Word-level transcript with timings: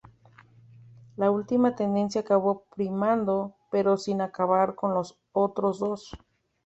La 1.15 1.29
última 1.29 1.75
tendencia 1.75 2.21
acabó 2.21 2.65
primando, 2.75 3.53
pero 3.69 3.97
sin 3.97 4.21
acabar 4.21 4.73
con 4.73 4.95
las 4.95 5.15
otras 5.31 5.77
dos. 5.77 6.17